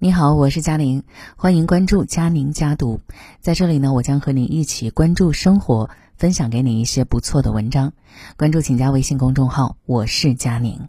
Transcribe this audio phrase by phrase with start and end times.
[0.00, 1.02] 你好，我是佳宁，
[1.34, 3.00] 欢迎关注佳宁家读。
[3.40, 7.92] 在这里呢，我将和你一起关注生活，分享给你一些不错的文章。
[8.36, 10.86] 关注请加微信公众号，我是佳宁。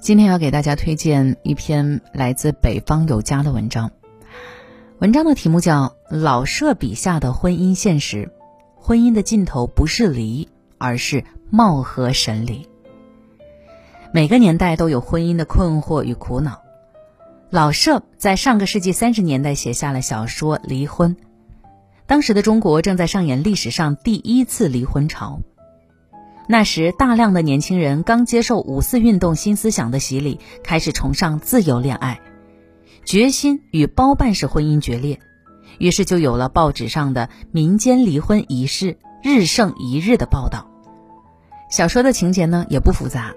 [0.00, 3.92] 今天要给大家推荐一篇来自北方有家的文章，
[4.98, 8.26] 文章的题目叫《老舍笔下的婚姻现实》，
[8.74, 10.48] 婚姻的尽头不是离，
[10.78, 12.68] 而是貌合神离。
[14.14, 16.62] 每个年代都有婚姻的困惑与苦恼。
[17.50, 21.16] 老舍在上个世纪三十年代写下了小说《离婚》，
[22.06, 25.40] 当时的中国正在上演历史上第一次离婚潮。
[26.46, 32.20] 那时，大量的年轻人刚接受五四运动新思想的洗礼，开始崇尚自由恋爱，
[33.04, 35.18] 决心与包办式婚姻决裂，
[35.78, 40.70] 于是就有了报纸上的民间离婚仪式日盛一日的报道。
[41.68, 43.34] 小说的情节呢，也不复杂。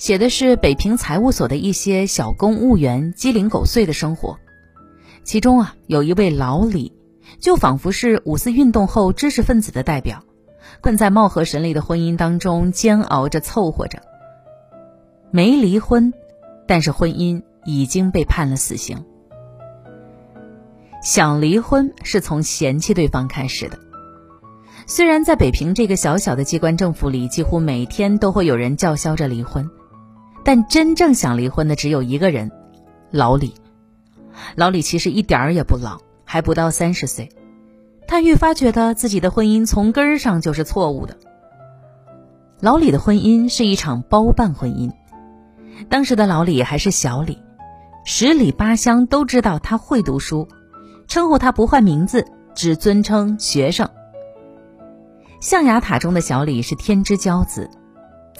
[0.00, 4.38] 写的是北平财务所的一些小公务员鸡零狗碎的生活，
[5.24, 6.94] 其中啊有一位老李，
[7.38, 10.24] 就仿佛是五四运动后知识分子的代表，
[10.80, 14.00] 困在貌合神离的婚姻当中煎熬着凑合着。
[15.30, 16.14] 没离婚，
[16.66, 19.04] 但是婚姻已经被判了死刑。
[21.02, 23.78] 想离婚是从嫌弃对方开始的，
[24.86, 29.70] 虽然在北平这个小小的机关政府里，几乎每天都会有人叫嚣着离婚。
[30.44, 32.50] 但真正想离婚的只有一个人，
[33.10, 33.54] 老李。
[34.56, 37.30] 老李其实一点儿也不老，还不到三十岁。
[38.08, 41.16] 他愈发觉得自己的婚姻从根儿上就是错误的。
[42.60, 44.92] 老李的婚姻是一场包办婚姻。
[45.88, 47.38] 当时的老李还是小李，
[48.04, 50.48] 十里八乡都知道他会读书，
[51.06, 53.88] 称呼他不换名字，只尊称学生。
[55.40, 57.70] 象牙塔中的小李是天之骄子。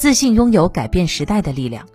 [0.00, 1.86] 自信拥有改变时代的力量，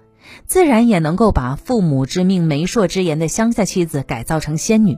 [0.45, 4.95] 自然也能够把父母之命、媒妁之言的乡下妻子改造成仙女。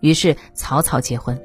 [0.00, 1.40] 于是草草结婚。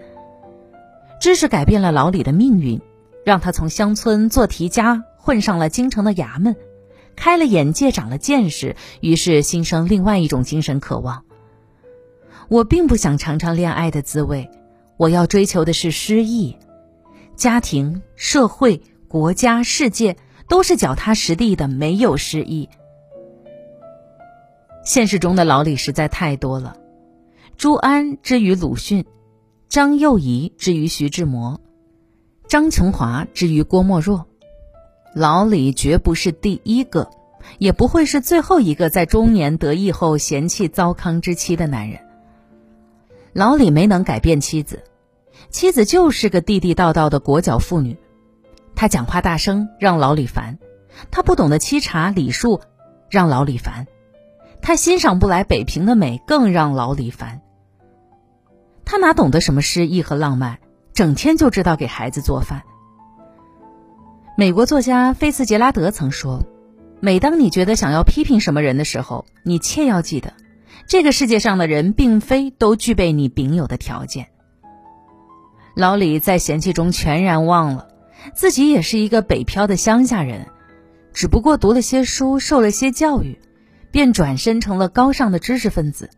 [1.22, 2.82] 知识改变了老李的命运，
[3.24, 6.56] 让他从乡村做题家混上了京城的衙门，
[7.16, 8.76] 开了眼界，长了见识。
[9.00, 11.26] 于是心生另外一种精神渴望：
[12.50, 14.50] 我并不想尝尝恋爱的滋味，
[14.98, 16.58] 我要追求的是诗意。
[17.36, 20.18] 家庭、社会、国家、世界。
[20.48, 22.70] 都是脚踏实地的，没有失意。
[24.84, 26.78] 现实中的老李实在太多了，
[27.58, 29.06] 朱安之于鲁迅，
[29.68, 31.60] 张幼仪之于徐志摩，
[32.48, 34.26] 张琼华之于郭沫若。
[35.14, 37.10] 老李绝不是第一个，
[37.58, 42.00] 也不会是最后一个在中年得意后嫌弃糟糠之妻的男人。
[43.34, 44.84] 老李没能改变妻子，
[45.50, 47.98] 妻子就是个地地道道的裹脚妇女。
[48.78, 50.60] 他讲话大声，让老李烦；
[51.10, 52.62] 他不懂得沏茶礼数，
[53.10, 53.86] 让老李烦；
[54.62, 57.42] 他欣赏不来北平的美，更让老李烦。
[58.86, 60.60] 他哪懂得什么诗意和浪漫，
[60.94, 62.62] 整天就知道给孩子做饭。
[64.38, 66.44] 美国作家菲茨杰拉德曾说
[67.02, 70.34] ：“每当你觉得想要批评什么人的时候，你切要记得，
[70.88, 74.28] 这个世界上的人并非都具备你丙有的条件。”
[75.76, 77.88] 老李在嫌弃中全然忘了。
[78.34, 80.48] 自己也是一个北漂的乡下人，
[81.14, 83.40] 只不过读了些书，受了些教育，
[83.92, 86.10] 便转身成了高尚的知识分子。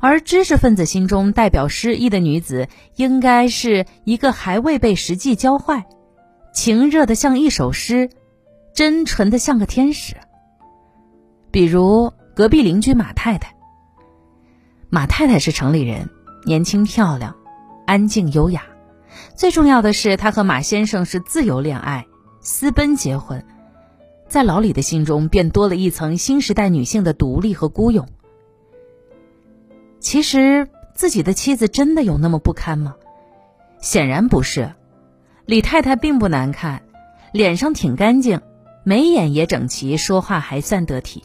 [0.00, 5.86] 而知识分子心中代表诗意的女子，应该是一个还未被实际教坏，
[6.52, 8.10] 情热的像一首诗，
[8.74, 10.16] 真纯的像个天使。
[11.52, 13.54] 比如隔壁邻居马太太。
[14.90, 16.08] 马太太是城里人，
[16.44, 17.36] 年轻漂亮，
[17.86, 18.62] 安静优雅。
[19.36, 22.06] 最重要的是，他和马先生是自由恋爱、
[22.40, 23.44] 私奔结婚，
[24.28, 28.08] 在老李的心中便多了一层新时代女性的独立和孤勇。
[30.00, 32.94] 其实自己的妻子真的有那么不堪吗？
[33.78, 34.72] 显然不是。
[35.44, 36.82] 李太太并不难看，
[37.30, 38.40] 脸上挺干净，
[38.84, 41.24] 眉眼也整齐，说话还算得体。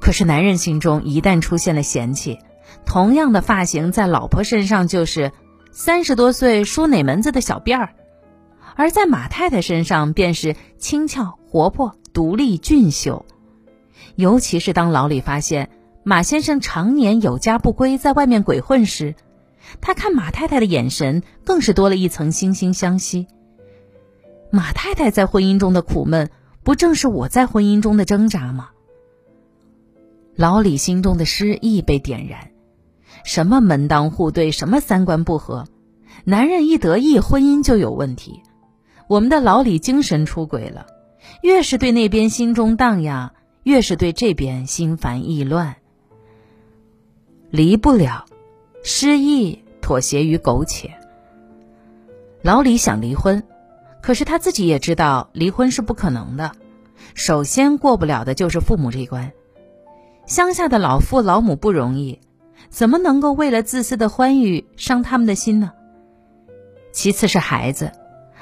[0.00, 2.38] 可是男人心中一旦出现了嫌弃，
[2.86, 5.30] 同样的发型在老婆身上就是。
[5.76, 7.94] 三十多岁梳哪门子的小辫儿，
[8.76, 13.26] 而在马太太身上便是轻巧、活泼、独立、俊秀。
[14.14, 15.68] 尤其是当老李发现
[16.04, 19.16] 马先生常年有家不归，在外面鬼混时，
[19.80, 23.26] 他看马太太的眼神更是多了一层惺惺相惜。
[24.50, 26.30] 马太太在婚姻中的苦闷，
[26.62, 28.70] 不正是我在婚姻中的挣扎吗？
[30.36, 32.53] 老李心中的诗意被点燃。
[33.24, 35.66] 什么门当户对，什么三观不合，
[36.24, 38.42] 男人一得意，婚姻就有问题。
[39.08, 40.86] 我们的老李精神出轨了，
[41.42, 43.32] 越是对那边心中荡漾，
[43.62, 45.76] 越是对这边心烦意乱。
[47.50, 48.26] 离不了，
[48.82, 50.94] 失意妥协于苟且。
[52.42, 53.42] 老李想离婚，
[54.02, 56.52] 可是他自己也知道离婚是不可能的。
[57.14, 59.32] 首先过不了的就是父母这一关。
[60.26, 62.20] 乡下的老父老母不容易，
[62.68, 65.72] 怎么能够为了自私的欢愉伤他们的心呢？
[66.92, 67.92] 其次是孩子，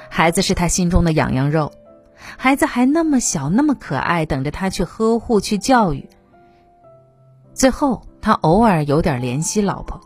[0.09, 1.71] 孩子是他心中的痒痒肉，
[2.37, 6.09] 孩子还那么小，那么可爱，等着他去呵护、去教育。
[7.53, 10.01] 最后，他偶尔有点怜惜老婆，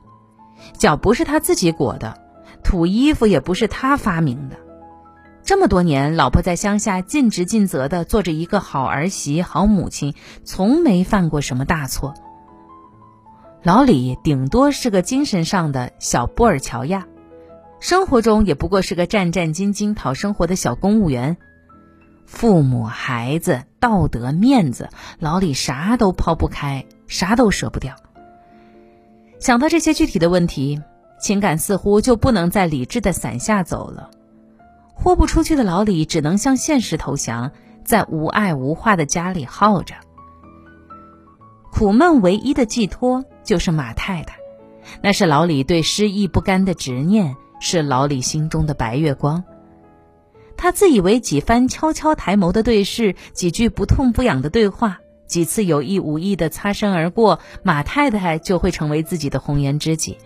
[0.78, 2.20] 脚不是他自己裹的，
[2.64, 4.58] 土衣服也不是他发明的。
[5.44, 10.14] 这么多年，老婆在乡下尽职尽责的做着一个好儿媳、好母亲，
[10.44, 12.14] 从没犯过什么大错。
[13.64, 17.08] 老李顶多是个精神上的小波尔乔亚，
[17.80, 21.38] 生活中也不过是个战战兢兢讨生活的小公务员。
[22.26, 24.90] 父母、孩子、道德、面子，
[25.20, 27.96] 老李啥都抛不开，啥都舍不掉。
[29.40, 30.82] 想到这些具体的问题，
[31.20, 34.12] 情感似乎就不能在理智的伞下走了。
[34.94, 37.52] 豁不出去的老李只能向现实投降，
[37.84, 39.96] 在无爱无话的家里耗着。
[41.72, 44.38] 苦闷唯一的寄托就是马太太，
[45.02, 49.42] 那是老李对失意不甘的执念，是老李心中的白月光。
[50.58, 60.18] 他自以为几番悄悄抬眸的对视，几句不痛不痒的对话，几次有意无意的擦身而过，马太太就会成为自己的红颜知己。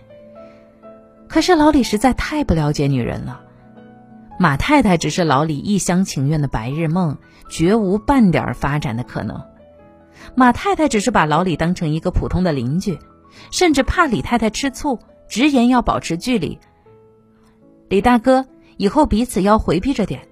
[1.28, 3.40] 可是老李实在太不了解女人了。
[4.38, 7.16] 马太太只是老李一厢情愿的白日梦，
[7.48, 9.40] 绝无半点发展的可能。
[10.34, 12.98] 马太太只是把老李当成一个普通的邻居，
[13.50, 14.98] 甚至怕李太太吃醋，
[15.28, 16.58] 直言要保持距离。
[17.88, 18.46] 李大哥，
[18.76, 20.28] 以后彼此要回避着点，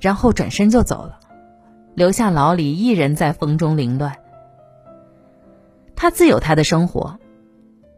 [0.00, 1.18] 然后转身就走了，
[1.94, 4.16] 留下老李一人在风中凌乱。
[5.96, 7.18] 他自有他的生活。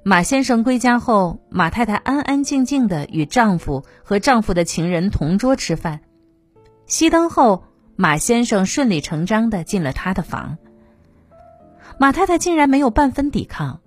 [0.05, 6.01] 马先生归家后，马太太安安静静的与丈夫和丈夫的情人同桌吃饭。
[6.89, 7.63] 熄灯后，
[7.95, 10.59] 马先生顺理成章的进了他的房。
[11.99, 13.79] 马太太竟然没有半分抵抗，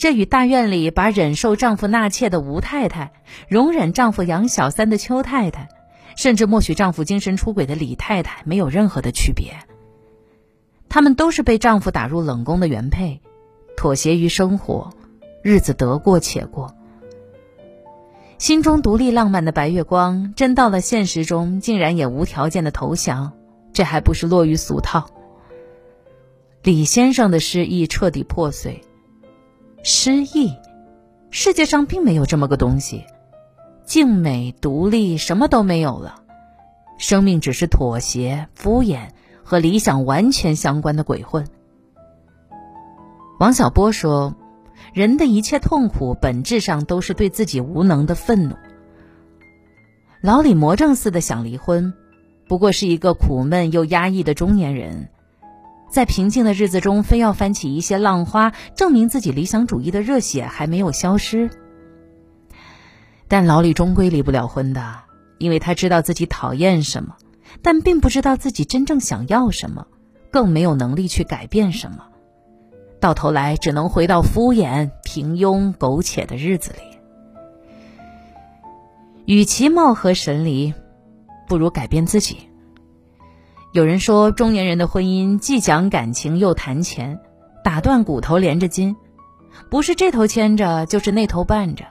[0.00, 3.12] 这与大院里把忍受丈夫纳妾的吴太太、
[3.48, 5.68] 容忍丈夫养小三的邱太太，
[6.16, 9.52] 甚至默许丈夫精神出轨的李太太没有任何的区别。
[10.88, 13.20] 她们都是被丈夫打入冷宫的原配，
[13.76, 14.90] 妥协于生活。
[15.42, 16.74] 日子得过且过，
[18.38, 23.32] 心中独立浪漫的白月光，真到了现实中，竟然也无条件的投降，
[23.74, 25.10] 这还不是落于俗套？
[26.62, 28.82] 李先生的失意彻底破碎，
[29.82, 30.56] 失意，
[31.30, 33.04] 世界上并没有这么个东西，
[33.84, 36.22] 静美独立什么都没有了，
[36.98, 39.08] 生命只是妥协、敷衍
[39.42, 41.46] 和理想完全相关的鬼混。
[43.38, 44.34] 王小波说。
[44.94, 48.56] 人的一切痛苦，本质上都是对自己无能的愤怒。
[50.20, 51.92] 老李魔怔似的想离婚，
[52.48, 55.10] 不过是一个苦闷又压抑的中年人，
[55.90, 61.50] 在平静的日子中，非要翻起一些浪花，证明自己理想主义的热血还没有消失。
[63.26, 65.00] 但老李终归离不了婚的，
[65.38, 67.16] 因为他知道自己讨厌什么，
[67.62, 69.86] 但并不知道自己真正想要什么，
[70.30, 72.06] 更没有能力去改变什么。
[73.00, 76.78] 到头来只能回到敷衍、平庸、苟且的日子里。
[79.24, 80.74] 与其貌合神离，
[81.48, 82.49] 不如改变自己。
[83.72, 87.20] 有人说，中年人的婚姻既讲感情又谈钱，
[87.62, 88.96] 打断骨头连着筋，
[89.70, 91.84] 不是这头牵着，就是那头绊着。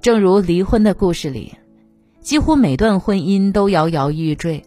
[0.00, 1.54] 正如离婚的故事里，
[2.20, 4.64] 几乎每段婚姻都摇摇欲坠。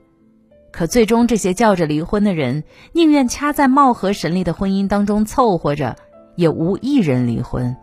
[0.72, 2.64] 可最终，这些叫着离婚的人，
[2.94, 5.98] 宁愿掐在貌合神离的婚姻当中凑合着，
[6.38, 7.76] 也无一人离婚。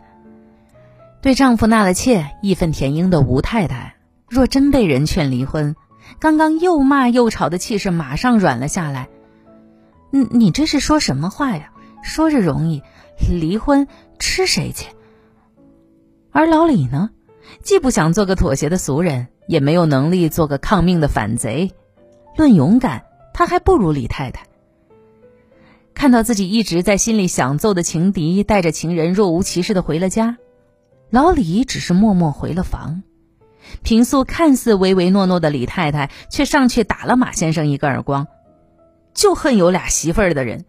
[1.21, 3.95] 对丈夫纳了妾、义愤填膺的吴太太，
[4.27, 5.75] 若真被人劝离婚，
[6.19, 9.09] 刚刚又骂又吵的气势马上软了下来。
[10.11, 11.71] 你你这是说什么话呀？
[12.03, 12.81] 说着容易，
[13.29, 13.87] 离婚
[14.19, 14.87] 吃谁去？
[16.31, 17.11] 而老李呢，
[17.61, 21.71] 既不想做个妥协的俗人，也没有能力做个抗命的反贼。
[22.35, 23.03] 论勇敢，
[23.33, 24.45] 他还不如李太太。
[25.93, 30.37] 看到自己一直在心里想揍的情敌带着情人若无其事的回了家，
[31.09, 33.03] 老李只是默默回了房。
[33.83, 38.27] 平素看似唯唯诺诺的李太太却上去打了马先生一个耳光，
[39.13, 40.65] 就恨有俩媳妇儿的人。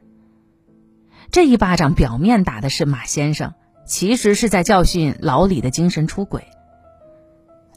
[1.30, 3.54] 这一巴掌表面打的是马先生，
[3.86, 6.44] 其实是在教训老李的精神出轨。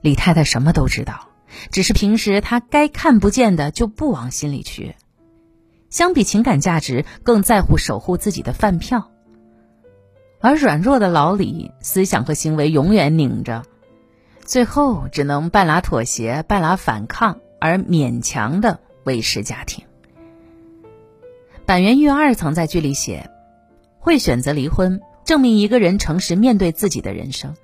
[0.01, 1.29] 李太太什么都知道。
[1.71, 4.95] 只是平时她该看不见的就不往心里去。
[5.89, 9.09] 相比情感价值，更在乎守护自己的饭票。
[10.41, 13.63] 而软弱的老李，思想和行为永远拧着，
[14.45, 19.83] 最后只能半拉妥协，半拉反抗，而勉强的维持家庭。
[21.65, 23.29] 板垣裕二曾在剧里写
[23.99, 27.55] ：“会选择离婚，证明一个人诚实面对自己的人生。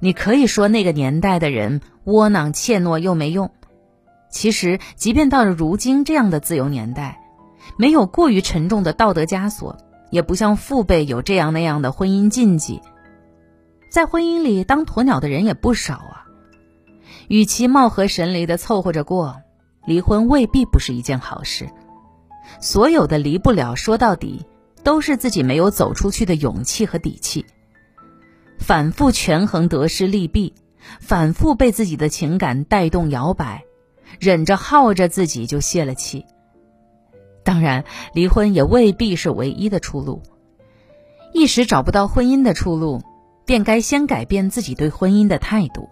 [0.00, 3.52] 你可以说那个年代的人窝囊怯懦又没用，
[4.28, 7.20] 其实即便到了如今这样的自由年代。”
[7.78, 9.78] 没有过于沉重的道德枷锁，
[10.10, 12.82] 也不像父辈有这样那样的婚姻禁忌。
[13.92, 16.24] 在婚姻里当鸵鸟的人也不少啊。
[17.28, 19.42] 与其貌合神离的凑合着过，
[19.84, 21.68] 离婚未必不是一件好事。
[22.58, 24.46] 所有的离不了，说到底
[24.82, 27.44] 都是自己没有走出去的勇气和底气。
[28.58, 30.54] 反复权衡得失利弊，
[30.98, 33.64] 反复被自己的情感带动摇摆，
[34.18, 36.24] 忍着耗着自己就泄了气。
[37.44, 37.84] 当然，
[38.14, 40.22] 离婚也未必是唯一的出路。
[41.34, 43.02] 一时找不到婚姻的出路，
[43.44, 45.88] 便该先改变自己对婚姻的态度。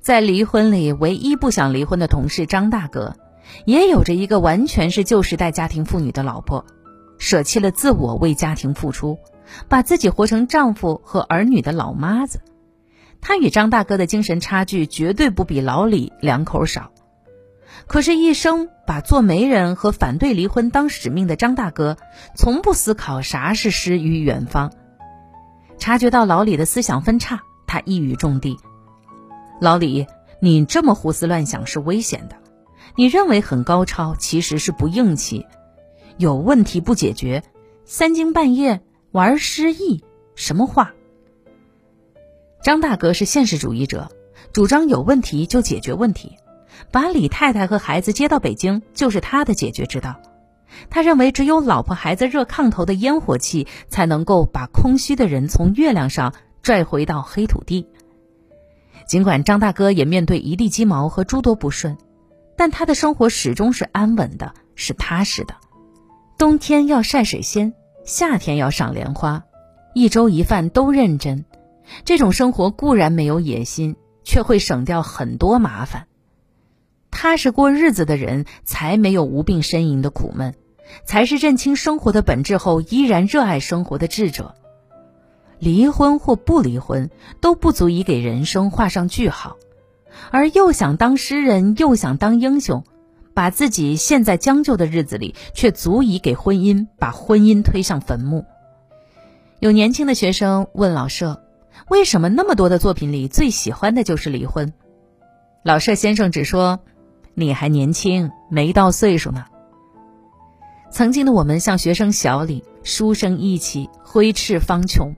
[0.00, 3.16] 在离婚里，唯一不想离婚的同事张大哥，
[3.64, 6.64] 也有着一个完全是旧时代家庭妇女的老婆，
[7.18, 9.18] 舍弃了自我为家庭付出，
[9.68, 12.40] 把自己活成丈夫和儿女的老妈子。
[13.20, 16.92] 她与张大哥的精神差距绝对不比老李两口少。
[17.88, 21.96] 可是，一生把做媒人和反对离婚当使命的张大哥，
[22.36, 24.72] 从不思考啥是诗与远方。
[25.78, 28.58] 察觉到老李的思想分叉，他一语中的
[29.60, 30.06] ：“老李，
[30.40, 32.36] 你这么胡思乱想是危险的。
[32.96, 35.46] 你认为很高超，其实是不硬气。
[36.18, 37.42] 有问题不解决，
[37.84, 38.80] 三更半夜
[39.12, 40.02] 玩失忆，
[40.34, 40.92] 什么话？”
[42.62, 44.10] 张大哥是现实主义者，
[44.52, 46.36] 主张有问题就解决问题。
[46.90, 50.20] 把李太太和孩子接到北京，就是他的解决之道。
[50.90, 57.86] 他认为，只有老婆孩子热炕头的烟火气，才能够把空虚的人从月亮上拽回到黑土地。
[59.06, 61.96] 尽管张大哥也面对一地鸡毛和诸多不顺，
[62.56, 65.54] 但他的生活始终是安稳的，是踏实的。
[66.38, 67.72] 冬天要晒水仙，
[68.04, 69.44] 夏天要赏莲花，
[69.94, 71.44] 一粥一饭都认真。
[72.04, 76.08] 这种生活固然没有野心，却会省掉很多麻烦。
[77.12, 80.54] 踏实过日子的人，才没有无病呻吟的苦闷，
[81.04, 84.54] 才是认清生活的本质后依然热爱生活的智者。
[85.58, 89.56] 离婚或不离婚，都不足以给人生画上句号。
[90.30, 92.84] 而又想当诗人，又想当英雄，
[93.34, 98.44] 把自己陷在将就的日子里，却足以给婚姻把婚姻推向坟墓。
[99.60, 101.42] 有年轻的学生问老舍
[101.88, 104.72] ：“为什么那么多的作品里，最喜欢的就是离婚？”
[105.64, 106.80] 老舍先生只说。
[107.38, 109.44] 你还年轻，没到岁数呢。
[110.90, 115.14] 曾经的我们像学生小李，书生意气，挥斥方遒，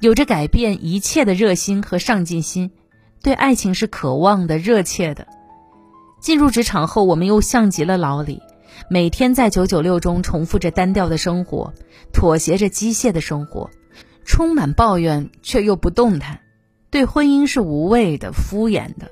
[0.00, 2.70] 有着改变一切的热心和上进心，
[3.22, 5.26] 对爱情是渴望的、热切的。
[6.20, 8.40] 进入职场后，我们又像极了老李，
[8.88, 11.72] 每天在九九六中重复着单调的生活，
[12.12, 13.70] 妥协着机械的生活，
[14.24, 16.40] 充满抱怨却又不动弹，
[16.90, 19.10] 对婚姻是无谓的、敷衍的。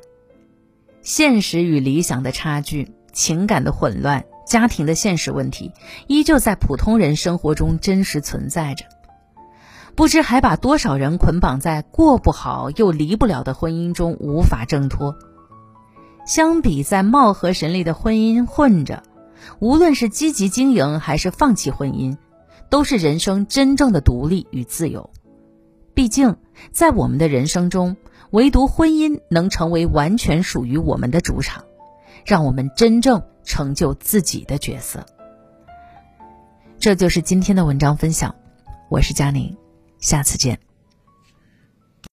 [1.03, 5.73] 现实与理想的差距，情感的混乱，家庭的现实问题，
[6.07, 8.85] 依旧在普通人生活中真实存在着。
[9.95, 15.17] 不知还把多少人捆绑在过不好又离不了的婚姻中无法挣脱。
[16.27, 19.03] 相比在貌合神离的婚姻混着，
[19.61, 22.17] 无论是积极经营还是放弃婚姻，
[22.71, 25.11] 都是人生真正的独立与自由。
[25.95, 26.37] 毕竟，
[26.73, 27.97] 在我们的人生中。
[28.31, 31.67] 唯独婚姻能成为完全属于我们的主场，
[32.25, 35.05] 让我们真正成就自己的角色。
[36.79, 38.35] 这就是今天的文章分享，
[38.89, 39.57] 我是佳宁，
[39.99, 40.59] 下次见。